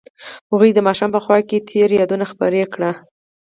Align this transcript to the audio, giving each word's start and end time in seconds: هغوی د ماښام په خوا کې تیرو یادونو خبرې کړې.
هغوی 0.51 0.71
د 0.73 0.79
ماښام 0.87 1.09
په 1.13 1.19
خوا 1.23 1.37
کې 1.49 1.65
تیرو 1.67 1.95
یادونو 2.01 2.23
خبرې 2.31 2.61
کړې. 2.73 2.91